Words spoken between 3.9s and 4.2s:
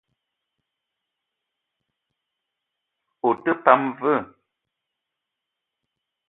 vé?